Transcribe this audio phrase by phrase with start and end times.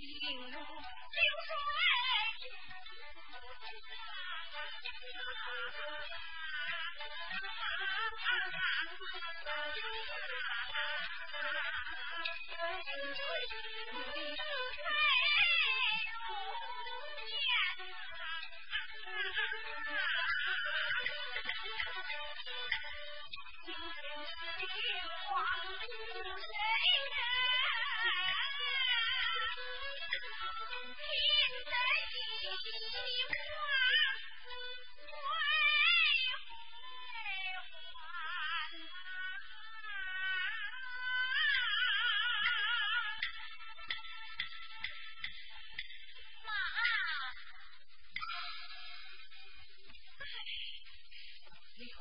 [0.00, 0.77] 情路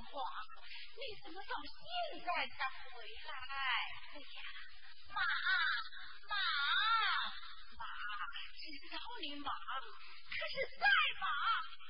[0.04, 0.22] 妈，
[0.96, 1.76] 你怎么到现
[2.26, 3.32] 在才回来？
[4.14, 4.42] 哎呀，
[5.14, 5.22] 妈，
[6.28, 6.36] 妈，
[7.78, 7.82] 妈，
[8.58, 9.54] 知道你忙，
[10.30, 10.86] 可是再
[11.20, 11.26] 忙，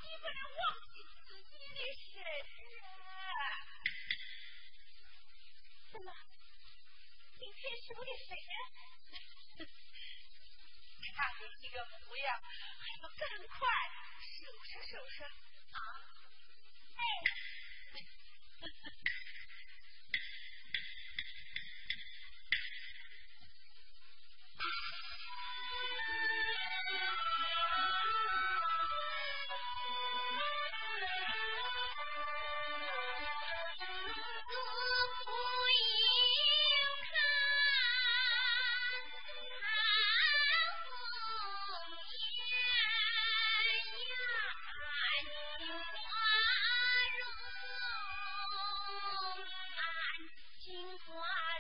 [0.04, 0.60] 你不能忘
[0.94, 1.80] 记自己的
[2.14, 2.16] 生
[2.64, 2.76] 日。
[6.06, 6.08] 妈，
[7.40, 8.30] 明天是你的生
[9.58, 9.60] 日，
[11.16, 12.28] 看你这个模样，
[12.80, 13.58] 还不赶快
[14.22, 14.28] 收
[14.64, 15.78] 拾收拾啊？
[16.96, 17.00] 哎。
[17.88, 18.00] 烛
[35.24, 35.32] 火
[35.74, 35.82] 映
[37.08, 37.16] 红，
[40.88, 41.72] 红
[42.36, 42.50] 颜
[44.08, 44.26] 呀，
[44.68, 44.76] 看
[45.58, 45.60] 金
[45.94, 46.17] 光。
[50.68, 51.57] 幸福啊！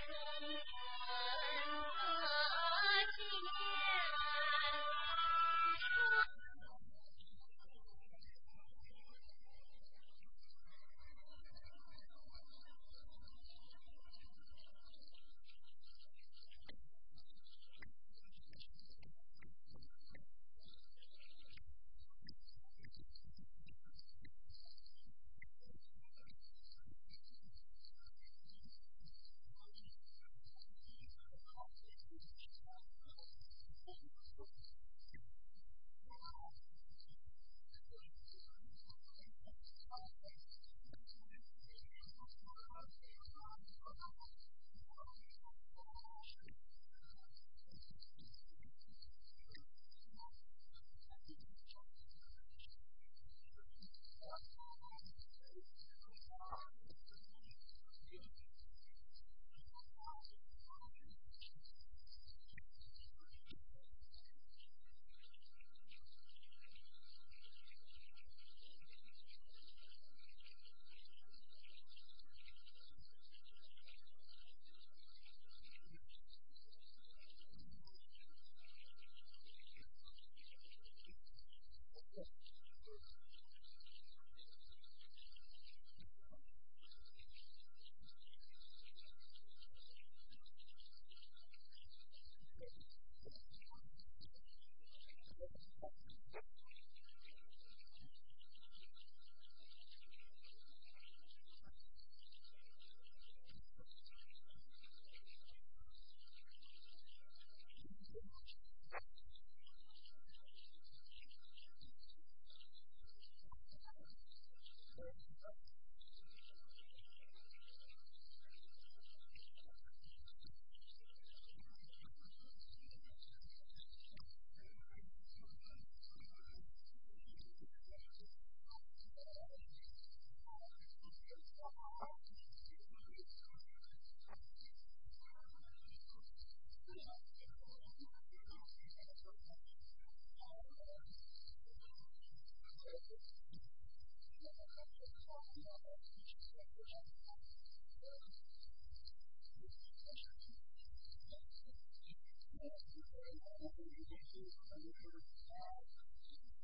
[153.98, 155.82] agencies and the government staff,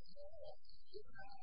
[0.05, 0.53] and all,
[0.93, 1.42] if not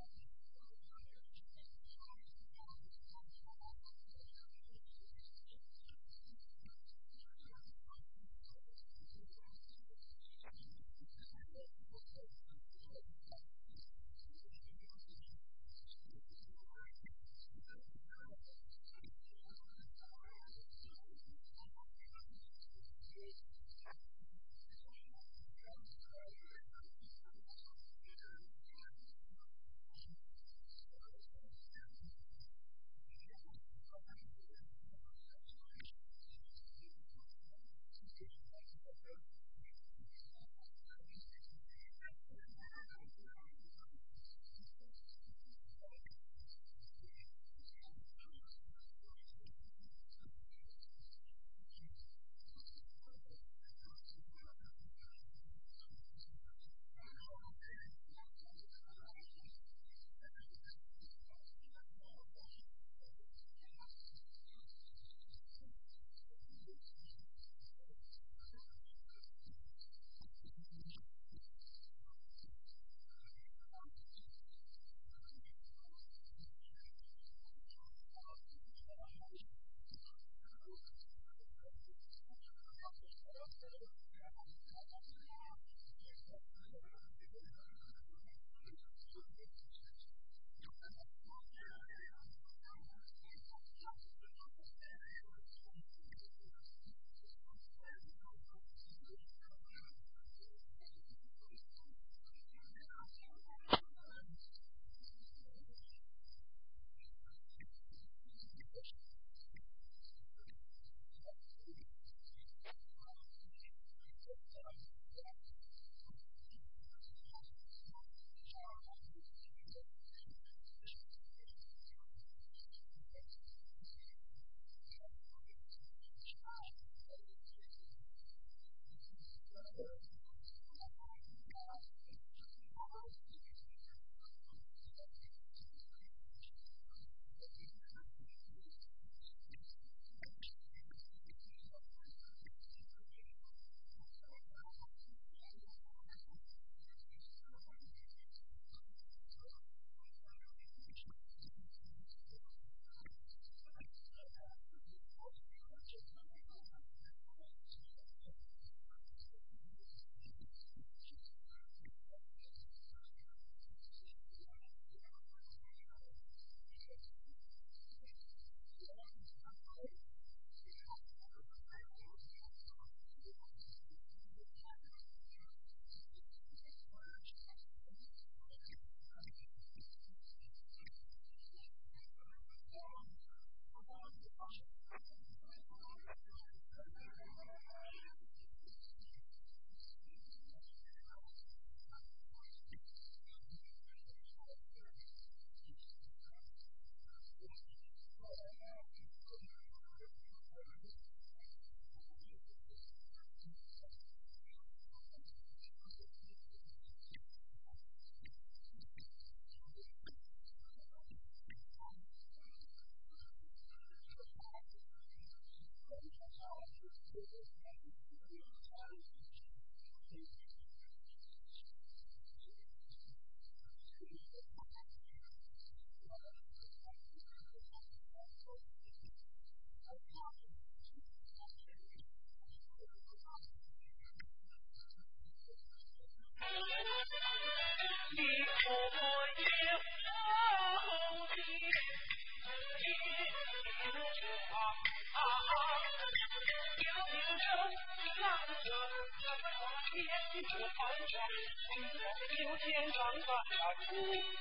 [251.40, 253.92] 今天是九天揽月啊今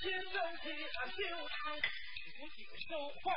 [0.01, 1.29] 天整体啊就是
[2.41, 3.33] 五九周快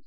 [0.00, 0.06] 你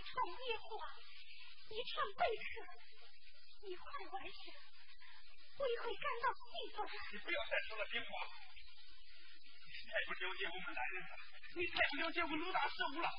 [0.00, 0.30] 穿衣
[0.68, 0.76] 服，
[1.70, 2.42] 你穿贝壳，
[3.62, 4.30] 你快完蛋！
[5.58, 6.84] 我也会干到地头。
[7.12, 8.26] 你不要再说了，冰花。
[9.66, 11.16] 你太不了解我们男人了，
[11.54, 13.10] 你太不了解我鲁大师务了。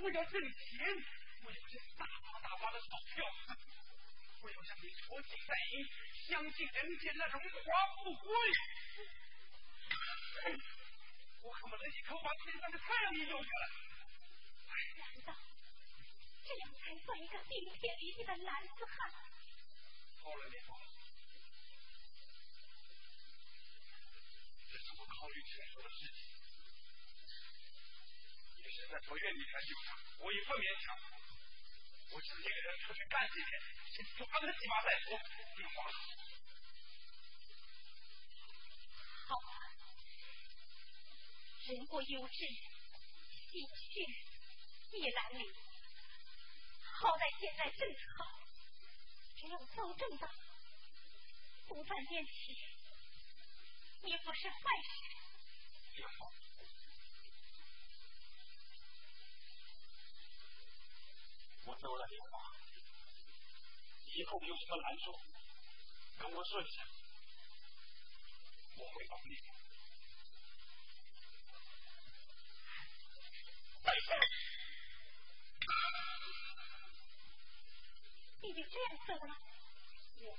[0.00, 1.04] 我要挣钱，
[1.44, 3.24] 我要挣大把大把的钞票，
[4.42, 5.86] 我要挣你桌金银，
[6.26, 8.28] 相信人间的荣华富贵。
[11.42, 13.64] 我可不能一口把天上的太阳也咬下来。
[14.98, 15.34] 难道，
[16.44, 19.10] 这样才算一个顶天立地的男子汉。
[24.96, 26.18] 我考虑清楚的事情，
[28.56, 29.74] 你们现在不愿意来就，
[30.24, 30.94] 我也不勉强。
[32.10, 33.50] 我自己一个人出去干几天，
[33.90, 35.18] 先抓个几把再说，
[35.74, 35.80] 好。
[39.26, 39.34] 好，
[41.66, 42.46] 人过优志，
[43.50, 44.06] 心血
[44.98, 45.18] 也难。
[47.00, 48.38] 好在现在正好，
[49.36, 50.30] 只要闹正大，
[51.66, 52.73] 从饭店起。
[54.06, 54.88] 也不是坏事。
[55.96, 56.32] 也好，
[61.66, 62.54] 我留着电话，
[64.14, 65.18] 以后有什么难处，
[66.18, 66.82] 跟我说一下，
[68.76, 69.54] 我会帮你的。
[78.42, 79.34] 你就这样走了？
[80.20, 80.38] 我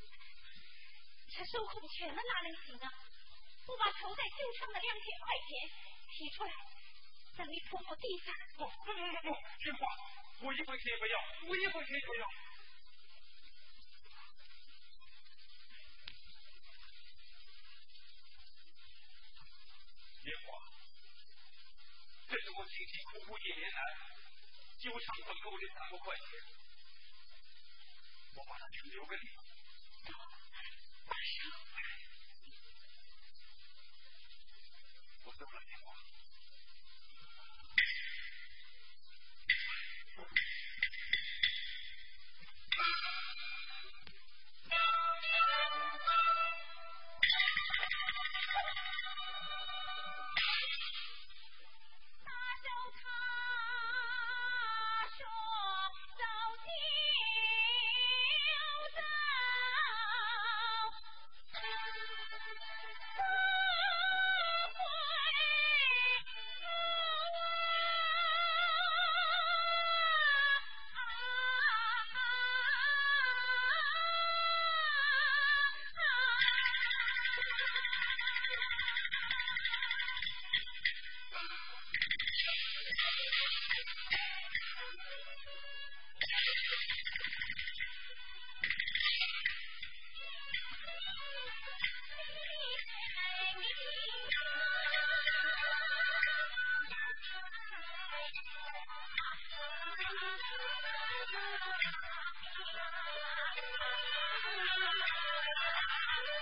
[1.32, 2.94] 才受苦的钱了，哪能行啊！
[3.68, 5.70] 我把口在旧剩的两千块钱
[6.12, 6.52] 提出来，
[7.38, 8.70] 让你婆婆地上户。
[8.86, 9.30] 不不不不，
[9.64, 9.88] 莲花，
[10.42, 12.28] 我一分钱也不要，我一分钱也不要。
[20.24, 20.48] 莲花，
[22.30, 23.82] 这是我辛辛苦苦一年来，
[24.80, 26.26] 勉强凑够的三百块钱，
[28.36, 29.26] 我把它留留给你。
[35.26, 35.48] Thank you.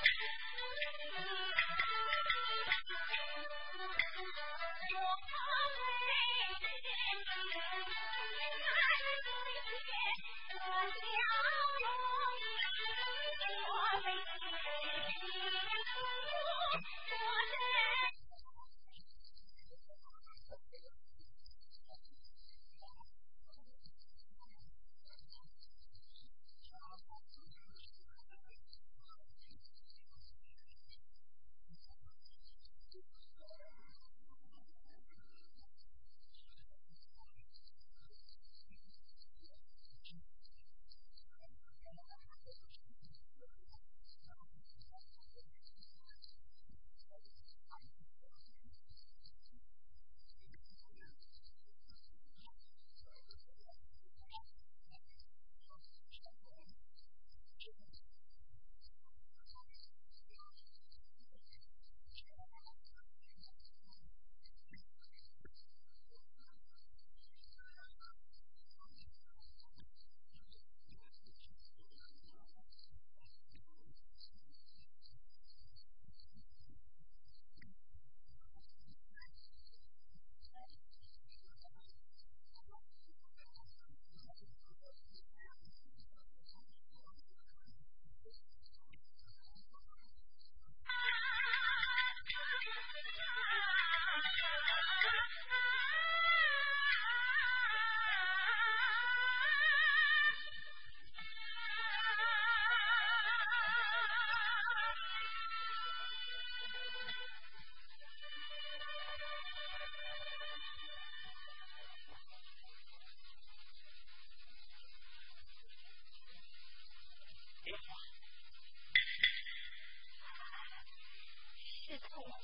[0.06, 1.03] Thank you.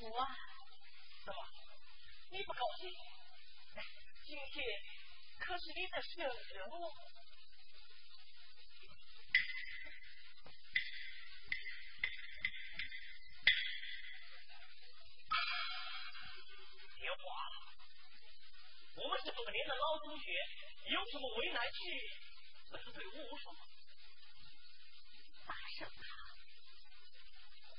[0.00, 0.26] 痛苦啊！
[1.26, 1.46] 怎么？
[2.30, 2.90] 你不高兴？
[4.24, 4.64] 今天
[5.38, 6.72] 可是你的生日哦！
[16.98, 17.18] 别话
[18.96, 20.32] 我们是多年的老同学，
[20.86, 21.78] 有什么为难事，
[22.70, 23.54] 那是对我说。
[25.46, 26.02] 大圣啊，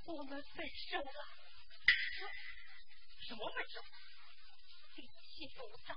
[0.06, 1.41] 我们分手了。
[3.22, 3.82] 什么分手？
[4.96, 5.96] 离弃不早，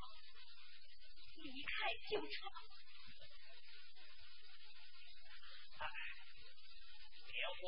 [1.37, 2.53] 离开旧城。
[5.79, 5.87] 哎，
[7.27, 7.61] 别慌。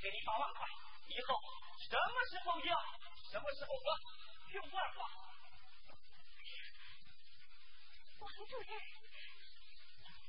[0.00, 0.66] 给你八万块，
[1.08, 1.40] 以后
[1.90, 2.78] 什么时候要，
[3.30, 4.00] 什么时候还，
[4.54, 5.10] 用不花话。
[8.20, 8.70] 王主任，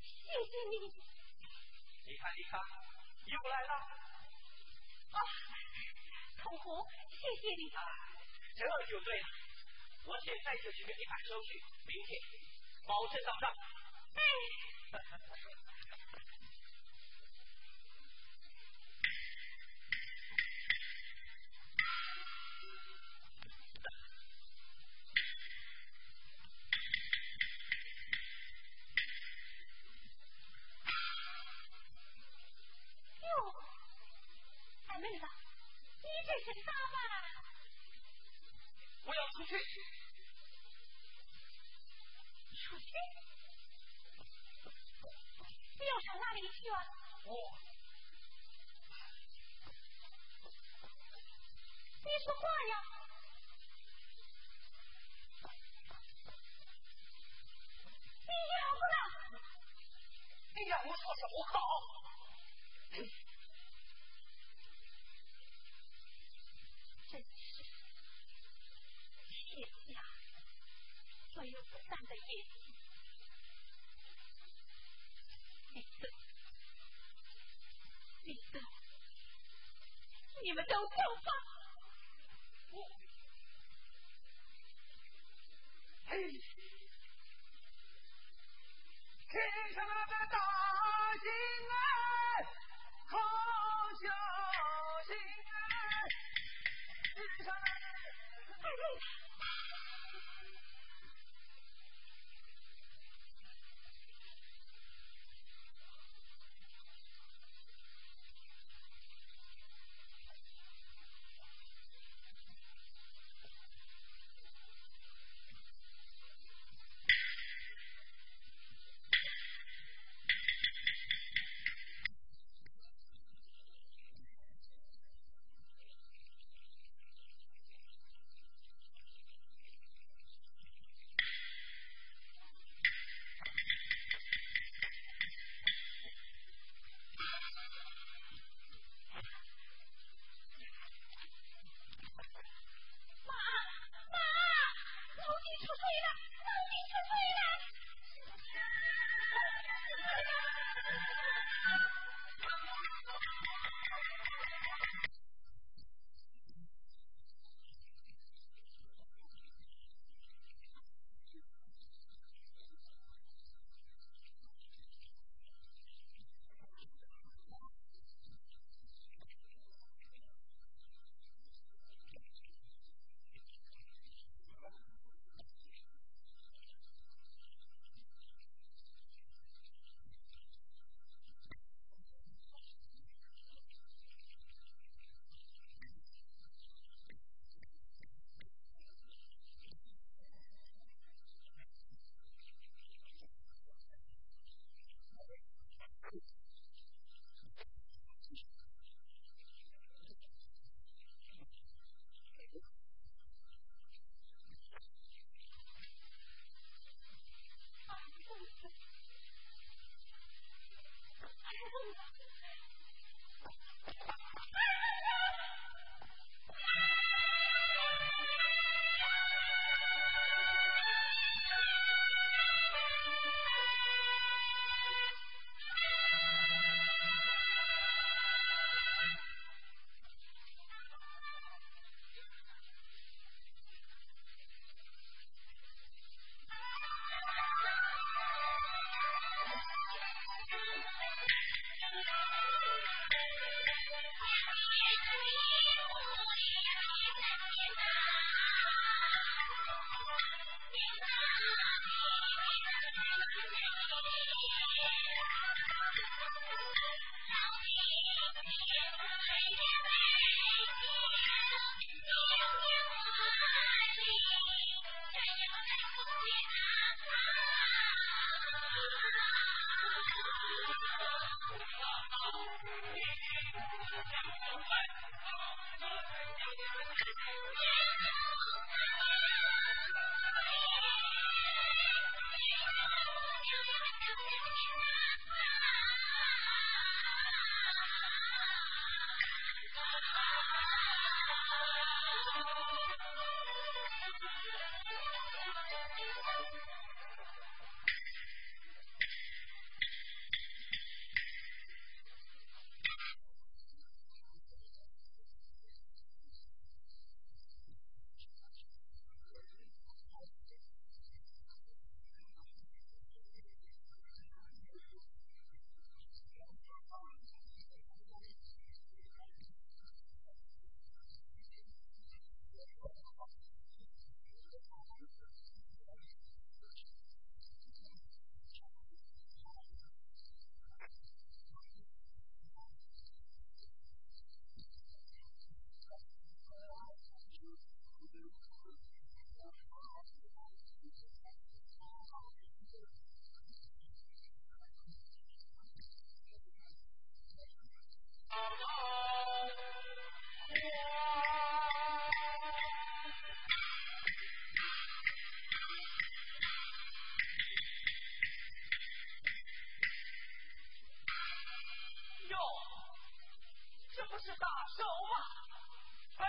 [0.01, 0.73] 谢谢你。
[2.05, 2.59] 你看，你看，
[3.25, 3.73] 又来了。
[5.11, 5.17] 啊，
[6.43, 7.69] 口红，谢谢你。
[7.75, 7.81] 啊，
[8.55, 9.27] 这就对了。
[10.05, 12.19] 我现在就去给你办手续，明天
[12.87, 13.53] 保证到账。
[14.15, 14.21] 哎。
[36.65, 36.97] 爸爸，
[39.05, 39.57] 我要出去，
[42.53, 42.91] 出去，
[45.79, 46.77] 你要上哪里去啊？
[47.25, 47.31] 我，
[52.03, 52.73] 你说话呀，
[58.25, 58.97] 你要不了？
[60.55, 61.57] 哎呀，我说什么好？
[69.59, 70.01] 月下，
[71.35, 72.49] 还有不散的夜景。
[78.23, 78.39] 你，
[80.43, 80.95] 你们都走
[81.25, 81.29] 吧。
[86.07, 86.15] 嘿，
[89.29, 90.39] 天上大！
[93.07, 93.48] 好。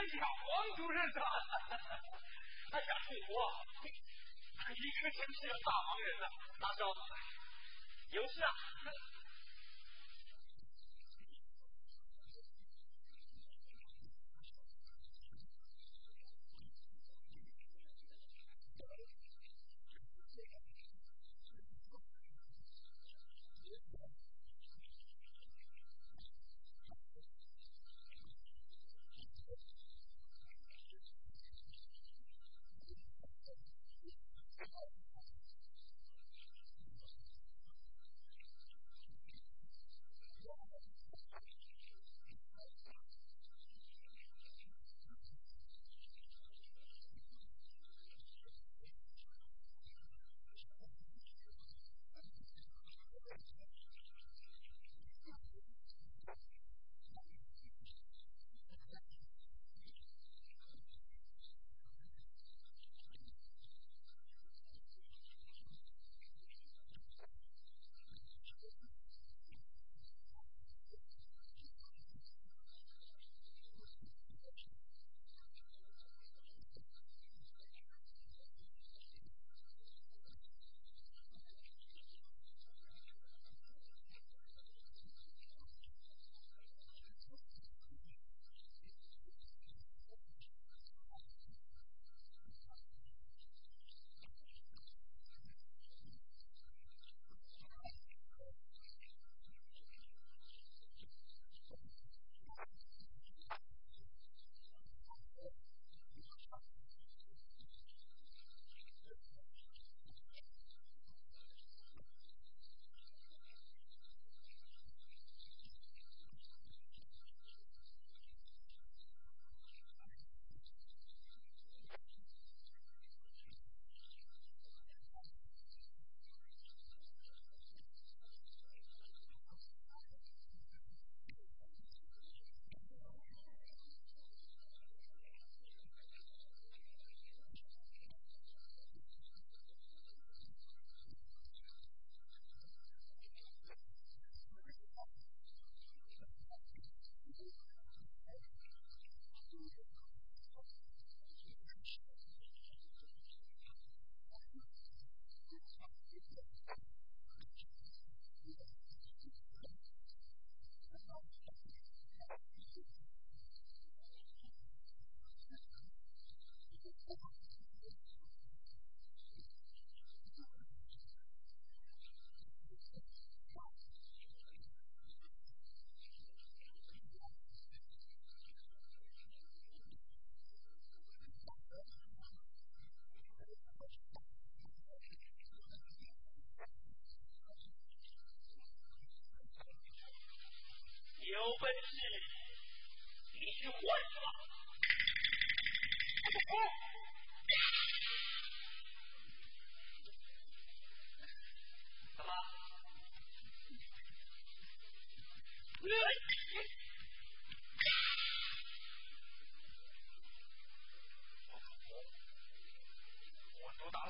[0.06, 1.20] 呀，王主任呐！
[2.72, 3.32] 哎呀，翠花，
[4.70, 6.26] 一个真是个大忙人呐！
[6.60, 6.86] 大少，
[8.10, 8.54] 有事啊？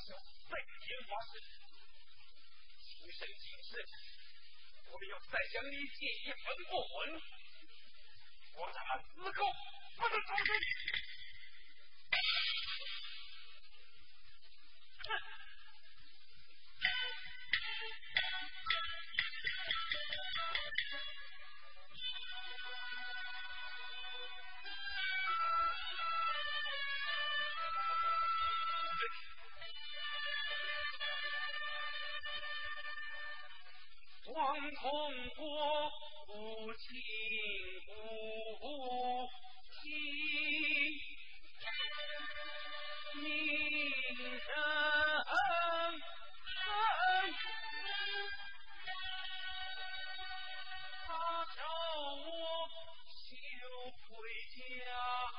[0.00, 1.42] 在天花市，
[2.80, 3.86] 今生今世。
[4.90, 7.20] 我们要再向你借一份不文，
[8.54, 9.52] 我咱们死后
[9.98, 10.69] 不能走你。
[51.56, 51.66] 叫我
[53.08, 53.34] 休
[54.08, 54.12] 回
[54.54, 54.60] 家
[55.34, 55.36] 乡。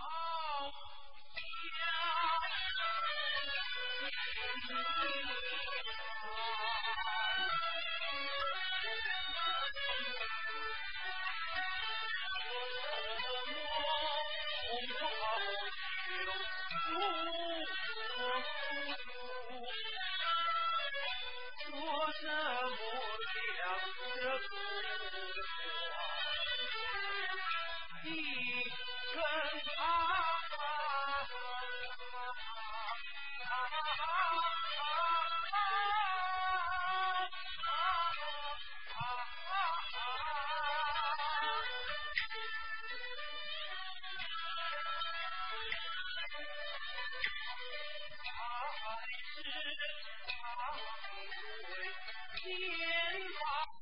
[53.12, 53.81] Jesus